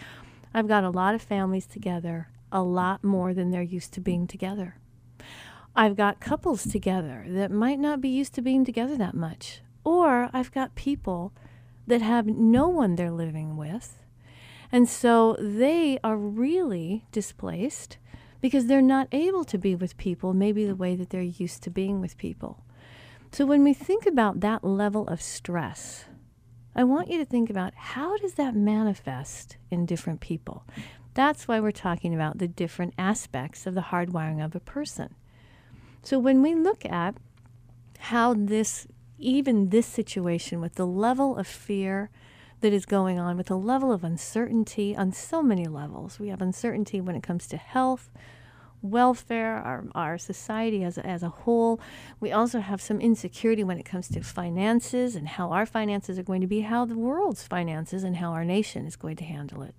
[0.54, 4.26] I've got a lot of families together, a lot more than they're used to being
[4.26, 4.76] together.
[5.74, 9.60] I've got couples together that might not be used to being together that much.
[9.84, 11.32] Or I've got people
[11.86, 13.98] that have no one they're living with.
[14.70, 17.98] And so they are really displaced
[18.40, 21.70] because they're not able to be with people maybe the way that they're used to
[21.70, 22.64] being with people.
[23.32, 26.06] So when we think about that level of stress,
[26.74, 30.64] I want you to think about how does that manifest in different people?
[31.14, 35.14] That's why we're talking about the different aspects of the hardwiring of a person.
[36.02, 37.16] So when we look at
[37.98, 38.86] how this
[39.18, 42.10] even this situation with the level of fear
[42.60, 46.18] that is going on, with a level of uncertainty on so many levels.
[46.18, 48.10] We have uncertainty when it comes to health,
[48.82, 51.80] welfare, our, our society as as a whole.
[52.18, 56.22] We also have some insecurity when it comes to finances and how our finances are
[56.22, 59.62] going to be, how the world's finances and how our nation is going to handle
[59.62, 59.74] it.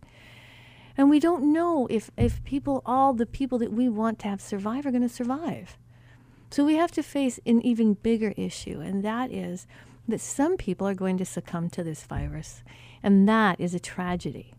[0.98, 4.41] And we don't know if, if people, all the people that we want to have
[4.41, 5.78] survive, are going to survive.
[6.50, 9.67] So we have to face an even bigger issue, and that is
[10.12, 12.63] that some people are going to succumb to this virus,
[13.02, 14.54] and that is a tragedy.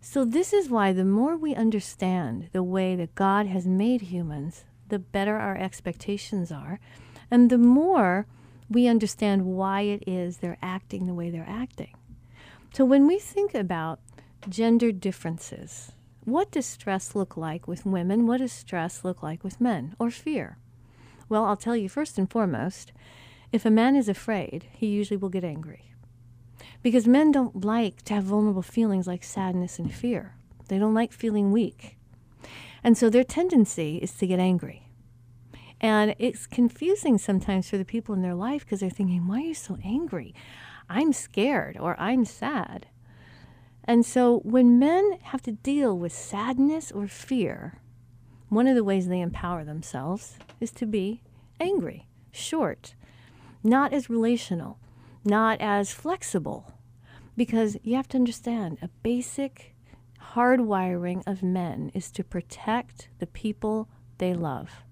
[0.00, 4.64] So, this is why the more we understand the way that God has made humans,
[4.88, 6.80] the better our expectations are,
[7.30, 8.26] and the more
[8.68, 11.94] we understand why it is they're acting the way they're acting.
[12.74, 14.00] So, when we think about
[14.48, 15.92] gender differences,
[16.24, 18.26] what does stress look like with women?
[18.26, 20.58] What does stress look like with men or fear?
[21.28, 22.92] Well, I'll tell you first and foremost
[23.52, 25.92] if a man is afraid, he usually will get angry.
[26.82, 30.34] Because men don't like to have vulnerable feelings like sadness and fear.
[30.68, 31.98] They don't like feeling weak.
[32.82, 34.88] And so their tendency is to get angry.
[35.80, 39.46] And it's confusing sometimes for the people in their life because they're thinking, why are
[39.46, 40.34] you so angry?
[40.88, 42.86] I'm scared or I'm sad.
[43.84, 47.80] And so when men have to deal with sadness or fear,
[48.48, 51.22] one of the ways they empower themselves is to be
[51.58, 52.94] angry, short,
[53.62, 54.78] not as relational,
[55.24, 56.74] not as flexible.
[57.36, 59.74] Because you have to understand a basic
[60.34, 64.82] hardwiring of men is to protect the people they love.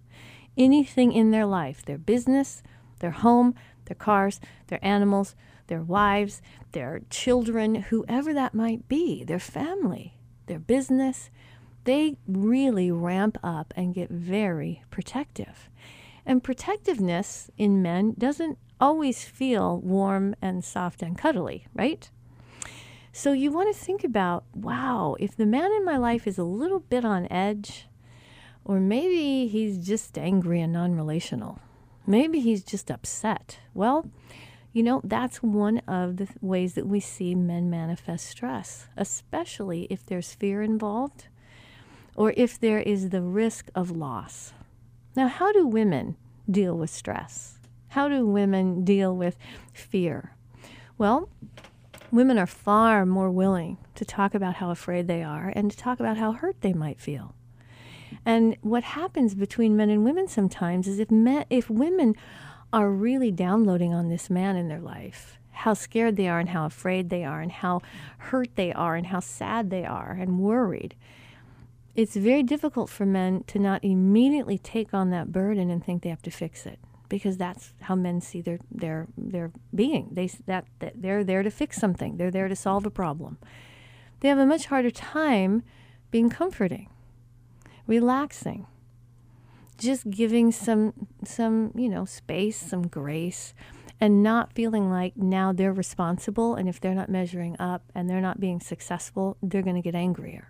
[0.57, 2.63] Anything in their life, their business,
[3.01, 3.55] their home,
[3.87, 5.35] their cars, their animals,
[5.67, 11.31] their wives, their children, whoever that might be, their family, their business,
[11.85, 15.71] they really ramp up and get very protective.
[16.31, 22.09] And protectiveness in men doesn't always feel warm and soft and cuddly, right?
[23.13, 26.45] So you want to think about wow, if the man in my life is a
[26.45, 27.89] little bit on edge,
[28.65, 31.59] or maybe he's just angry and non relational,
[32.07, 33.59] maybe he's just upset.
[33.75, 34.09] Well,
[34.73, 40.07] you know, that's one of the ways that we see men manifest stress, especially if
[40.07, 41.27] there's fear involved
[42.15, 44.53] or if there is the risk of loss.
[45.21, 46.17] Now, how do women
[46.51, 47.59] deal with stress?
[47.89, 49.37] How do women deal with
[49.71, 50.35] fear?
[50.97, 51.29] Well,
[52.11, 56.01] women are far more willing to talk about how afraid they are and to talk
[56.01, 57.35] about how hurt they might feel.
[58.25, 62.15] And what happens between men and women sometimes is if men, if women
[62.73, 66.65] are really downloading on this man in their life, how scared they are and how
[66.65, 67.83] afraid they are and how
[68.17, 70.95] hurt they are and how sad they are and worried,
[71.95, 76.09] it's very difficult for men to not immediately take on that burden and think they
[76.09, 76.79] have to fix it
[77.11, 80.09] because that's how men see their their their being.
[80.13, 82.17] They that, that they're there to fix something.
[82.17, 83.37] They're there to solve a problem.
[84.21, 85.63] They have a much harder time
[86.11, 86.89] being comforting,
[87.87, 88.67] relaxing,
[89.77, 93.53] just giving some some you know space, some grace,
[94.01, 96.55] and not feeling like now they're responsible.
[96.55, 99.97] And if they're not measuring up and they're not being successful, they're going to get
[99.97, 100.50] angrier.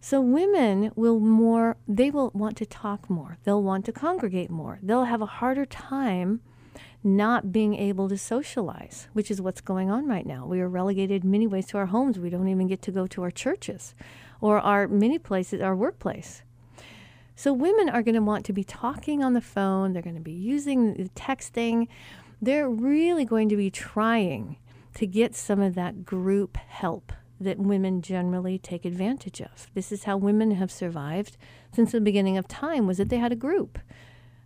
[0.00, 3.38] So women will more, they will want to talk more.
[3.44, 4.78] They'll want to congregate more.
[4.82, 6.40] They'll have a harder time
[7.02, 10.46] not being able to socialize, which is what's going on right now.
[10.46, 12.18] We are relegated in many ways to our homes.
[12.18, 13.94] We don't even get to go to our churches
[14.40, 16.42] or our many places, our workplace.
[17.34, 19.92] So women are going to want to be talking on the phone.
[19.92, 21.86] They're going to be using texting.
[22.42, 24.56] They're really going to be trying
[24.94, 29.70] to get some of that group help that women generally take advantage of.
[29.74, 31.36] This is how women have survived
[31.72, 33.78] since the beginning of time was that they had a group.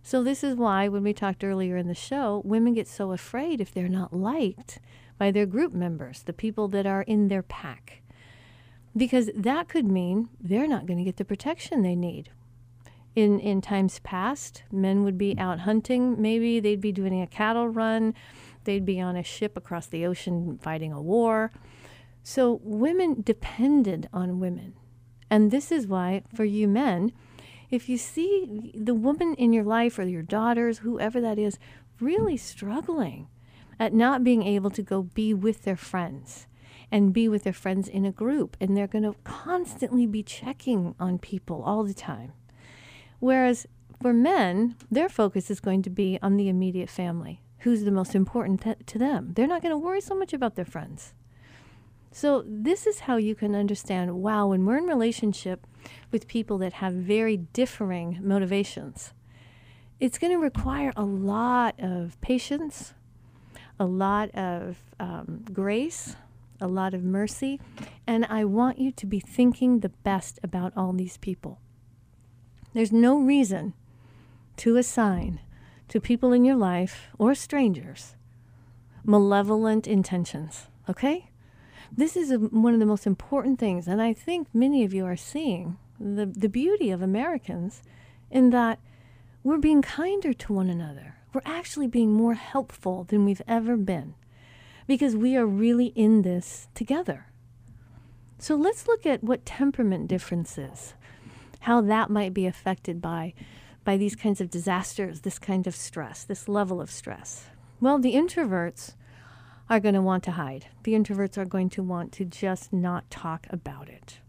[0.03, 3.61] So this is why when we talked earlier in the show, women get so afraid
[3.61, 4.79] if they're not liked
[5.17, 8.01] by their group members, the people that are in their pack.
[8.95, 12.29] Because that could mean they're not going to get the protection they need.
[13.15, 17.69] In in times past, men would be out hunting, maybe they'd be doing a cattle
[17.69, 18.13] run,
[18.63, 21.51] they'd be on a ship across the ocean fighting a war
[22.23, 24.73] So women depended on women.
[25.29, 27.11] And this is why, for you men,
[27.69, 31.59] if you see the woman in your life or your daughters, whoever that is,
[31.99, 33.27] really struggling
[33.79, 36.47] at not being able to go be with their friends
[36.91, 40.93] and be with their friends in a group, and they're going to constantly be checking
[40.99, 42.33] on people all the time.
[43.19, 43.65] Whereas
[43.99, 48.13] for men, their focus is going to be on the immediate family, who's the most
[48.13, 49.31] important th- to them.
[49.33, 51.13] They're not going to worry so much about their friends.
[52.15, 55.65] So, this is how you can understand wow, when we're in relationship
[56.11, 59.13] with people that have very differing motivations,
[59.99, 62.93] it's going to require a lot of patience,
[63.79, 66.15] a lot of um, grace,
[66.61, 67.59] a lot of mercy.
[68.05, 71.59] And I want you to be thinking the best about all these people.
[72.75, 73.73] There's no reason
[74.57, 75.39] to assign
[75.87, 78.15] to people in your life or strangers
[79.03, 81.29] malevolent intentions, okay?
[81.95, 85.05] This is a, one of the most important things, and I think many of you
[85.05, 87.83] are seeing the, the beauty of Americans
[88.31, 88.79] in that
[89.43, 91.17] we're being kinder to one another.
[91.33, 94.15] We're actually being more helpful than we've ever been
[94.87, 97.27] because we are really in this together.
[98.39, 100.95] So let's look at what temperament difference is,
[101.61, 103.35] how that might be affected by,
[103.83, 107.45] by these kinds of disasters, this kind of stress, this level of stress.
[107.79, 108.95] Well, the introverts
[109.73, 110.67] are going to want to hide.
[110.83, 114.19] The introverts are going to want to just not talk about it.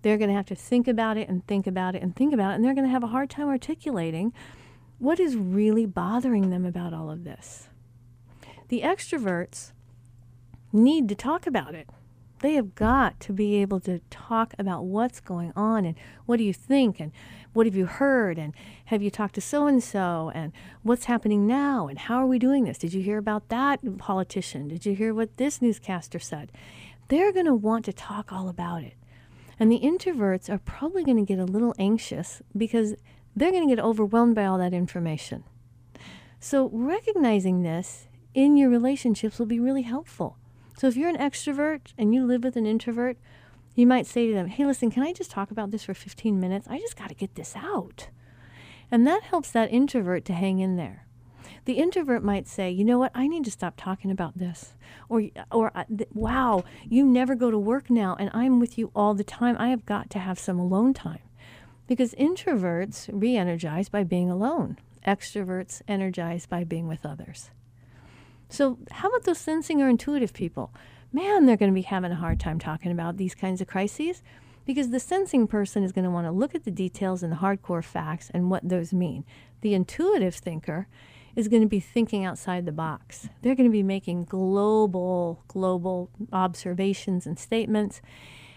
[0.00, 2.52] They're going to have to think about it and think about it and think about
[2.52, 4.32] it, and they're going to have a hard time articulating
[4.98, 7.68] what is really bothering them about all of this.
[8.68, 9.72] The extroverts
[10.72, 11.90] need to talk about it.
[12.42, 16.44] They have got to be able to talk about what's going on and what do
[16.44, 17.12] you think and
[17.52, 18.52] what have you heard and
[18.86, 22.40] have you talked to so and so and what's happening now and how are we
[22.40, 22.78] doing this?
[22.78, 24.66] Did you hear about that politician?
[24.66, 26.50] Did you hear what this newscaster said?
[27.08, 28.94] They're going to want to talk all about it.
[29.60, 32.94] And the introverts are probably going to get a little anxious because
[33.36, 35.44] they're going to get overwhelmed by all that information.
[36.40, 40.38] So, recognizing this in your relationships will be really helpful.
[40.76, 43.16] So if you're an extrovert and you live with an introvert,
[43.74, 46.38] you might say to them, Hey, listen, can I just talk about this for 15
[46.38, 46.66] minutes?
[46.68, 48.08] I just got to get this out.
[48.90, 51.06] And that helps that introvert to hang in there.
[51.64, 54.74] The introvert might say, you know what, I need to stop talking about this.
[55.08, 59.14] Or, or uh, wow, you never go to work now and I'm with you all
[59.14, 59.56] the time.
[59.58, 61.20] I have got to have some alone time.
[61.86, 67.50] Because introverts re energize by being alone, extroverts energize by being with others.
[68.52, 70.74] So, how about those sensing or intuitive people?
[71.10, 74.22] Man, they're going to be having a hard time talking about these kinds of crises
[74.66, 77.36] because the sensing person is going to want to look at the details and the
[77.36, 79.24] hardcore facts and what those mean.
[79.62, 80.86] The intuitive thinker
[81.34, 83.30] is going to be thinking outside the box.
[83.40, 88.02] They're going to be making global, global observations and statements.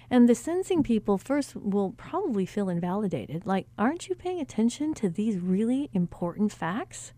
[0.09, 3.45] And the sensing people first will probably feel invalidated.
[3.45, 7.13] Like, aren't you paying attention to these really important facts?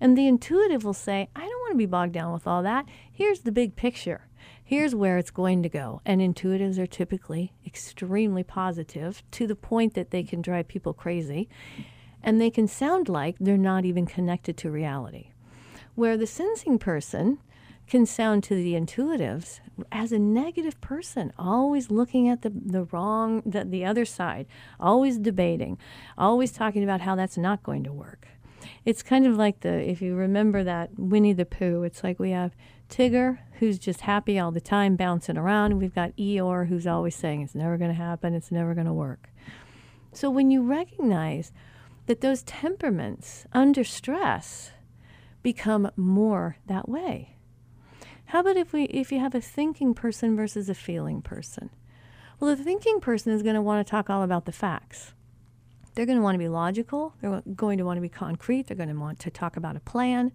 [0.00, 2.86] And the intuitive will say, I don't want to be bogged down with all that.
[3.10, 4.28] Here's the big picture.
[4.62, 6.00] Here's where it's going to go.
[6.04, 11.48] And intuitives are typically extremely positive to the point that they can drive people crazy.
[12.22, 15.30] And they can sound like they're not even connected to reality.
[15.94, 17.38] Where the sensing person
[17.88, 23.42] can sound to the intuitives as a negative person, always looking at the, the wrong,
[23.46, 24.46] the, the other side,
[24.78, 25.78] always debating,
[26.18, 28.28] always talking about how that's not going to work
[28.84, 32.30] it's kind of like the if you remember that Winnie the Pooh, it's like we
[32.30, 32.54] have
[32.88, 37.42] Tigger who's just happy all the time bouncing around we've got Eeyore who's always saying
[37.42, 39.28] it's never going to happen, it's never going to work.
[40.12, 41.52] So when you recognize
[42.06, 44.72] that those temperaments under stress
[45.42, 47.36] become more that way.
[48.26, 51.70] How about if we if you have a thinking person versus a feeling person?
[52.40, 55.12] Well, the thinking person is going to want to talk all about the facts.
[55.98, 57.12] They're going to want to be logical.
[57.20, 58.68] They're going to want to be concrete.
[58.68, 60.30] They're going to want to talk about a plan.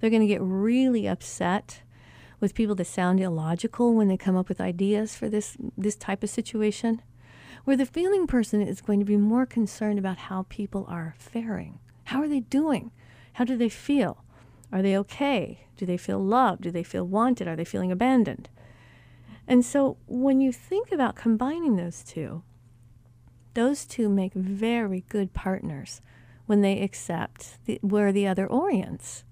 [0.00, 1.82] They're going to get really upset
[2.40, 6.22] with people that sound illogical when they come up with ideas for this this type
[6.22, 7.02] of situation.
[7.64, 11.80] Where the feeling person is going to be more concerned about how people are faring.
[12.04, 12.90] How are they doing?
[13.34, 14.24] How do they feel?
[14.72, 15.66] Are they okay?
[15.76, 16.62] Do they feel loved?
[16.62, 17.46] Do they feel wanted?
[17.46, 18.48] Are they feeling abandoned?
[19.46, 22.42] And so when you think about combining those two,
[23.58, 26.00] those two make very good partners
[26.46, 29.24] when they accept the, where the other orients.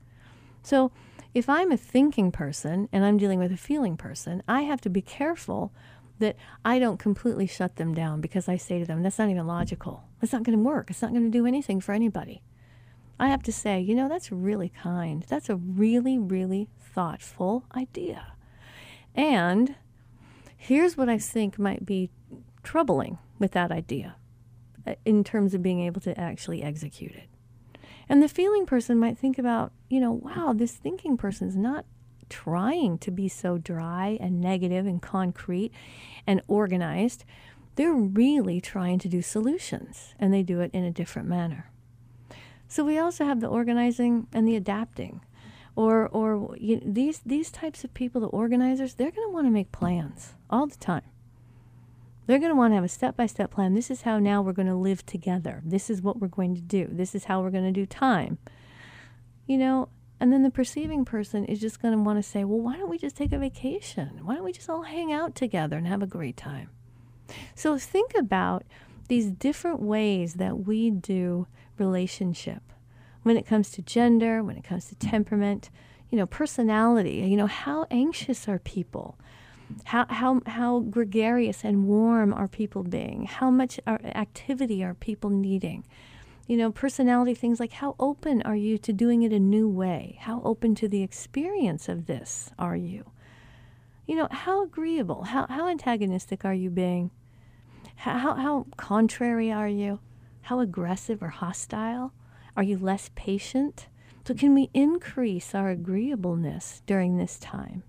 [0.65, 0.91] So,
[1.33, 4.91] if I'm a thinking person and I'm dealing with a feeling person, I have to
[4.91, 5.73] be careful
[6.19, 9.47] that I don't completely shut them down because I say to them, that's not even
[9.47, 10.03] logical.
[10.21, 10.91] That's not going to work.
[10.91, 12.43] It's not going to do anything for anybody.
[13.21, 15.25] I have to say, you know, that's really kind.
[15.29, 18.33] That's a really, really thoughtful idea.
[19.15, 19.77] And
[20.57, 22.11] Here's what I think might be
[22.67, 24.17] troubling with that idea
[24.87, 27.29] uh, in terms of being able to actually execute it.
[28.09, 31.87] And the feeling person might think about, you know, wow, this thinking person is not
[32.29, 35.71] trying to be so dry and negative and concrete
[36.27, 37.25] and organized.
[37.77, 41.71] They're really trying to do solutions, and they do it in a different manner.
[42.67, 45.21] So we also have the organizing and the adapting.
[45.77, 49.47] Or, or you know, these, these types of people, the organizers, they're going to want
[49.47, 51.03] to make plans all the time.
[52.27, 53.75] They're going to want to have a step by step plan.
[53.75, 55.63] This is how now we're going to live together.
[55.65, 56.89] This is what we're going to do.
[56.91, 58.39] This is how we're going to do time.
[59.47, 62.61] You know, and then the perceiving person is just going to want to say, well,
[62.61, 64.21] why don't we just take a vacation?
[64.23, 66.71] Why don't we just all hang out together and have a great time?
[67.55, 68.65] So think about
[69.09, 71.47] these different ways that we do
[71.79, 72.63] relationship
[73.23, 75.71] when it comes to gender, when it comes to temperament,
[76.11, 79.19] you know, personality, you know, how anxious are people?
[79.85, 83.25] How, how, how gregarious and warm are people being?
[83.25, 85.85] How much uh, activity are people needing?
[86.47, 90.19] You know, personality things like how open are you to doing it a new way?
[90.21, 93.11] How open to the experience of this are you?
[94.07, 97.11] You know, how agreeable, how, how antagonistic are you being?
[97.97, 99.99] How, how contrary are you?
[100.43, 102.13] How aggressive or hostile?
[102.57, 103.89] Are you less patient?
[104.25, 107.83] So, can we increase our agreeableness during this time?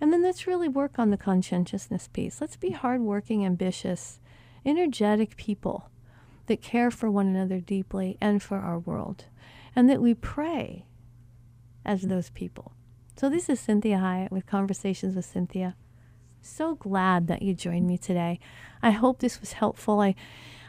[0.00, 2.40] And then let's really work on the conscientiousness piece.
[2.40, 4.20] Let's be hardworking, ambitious,
[4.64, 5.90] energetic people
[6.46, 9.26] that care for one another deeply and for our world,
[9.74, 10.86] and that we pray
[11.84, 12.72] as those people.
[13.16, 15.74] So, this is Cynthia Hiett with Conversations with Cynthia.
[16.40, 18.38] So glad that you joined me today.
[18.82, 20.00] I hope this was helpful.
[20.00, 20.14] I,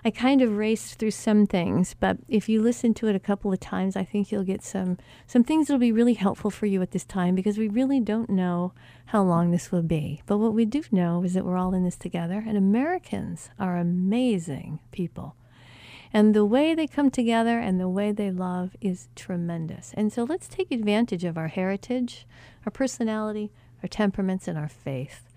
[0.04, 3.52] I kind of raced through some things, but if you listen to it a couple
[3.52, 4.98] of times, I think you'll get some
[5.28, 8.30] some things that'll be really helpful for you at this time because we really don't
[8.30, 8.74] know
[9.08, 10.22] how long this will be.
[10.26, 13.78] But what we do know is that we're all in this together, and Americans are
[13.78, 15.36] amazing people.
[16.12, 19.94] And the way they come together and the way they love is tremendous.
[19.96, 22.26] And so let's take advantage of our heritage,
[22.66, 23.52] our personality,
[23.84, 25.29] our temperaments, and our faith.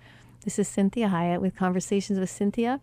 [0.45, 2.80] This is Cynthia Hiett with Conversations with Cynthia.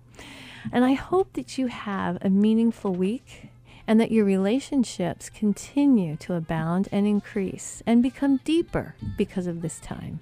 [0.72, 3.50] And I hope that you have a meaningful week
[3.86, 9.80] and that your relationships continue to abound and increase and become deeper because of this
[9.80, 10.20] time.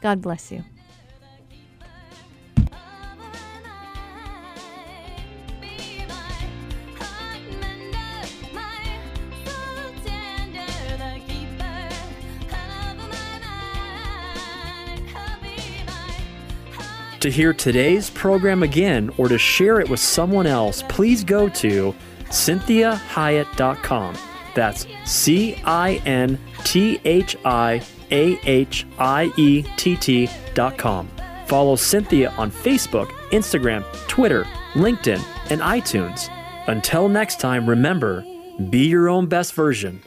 [0.00, 0.64] God bless you.
[17.24, 21.94] To hear today's program again or to share it with someone else, please go to
[22.24, 24.14] cynthiahiett.com.
[24.54, 31.08] That's C I N T H I A H I E T T.com.
[31.46, 34.44] Follow Cynthia on Facebook, Instagram, Twitter,
[34.74, 36.28] LinkedIn, and iTunes.
[36.66, 38.22] Until next time, remember
[38.68, 40.02] be your own best version